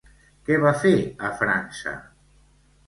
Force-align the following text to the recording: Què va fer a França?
Què 0.47 0.57
va 0.63 0.71
fer 0.85 0.95
a 1.29 1.31
França? 1.43 1.97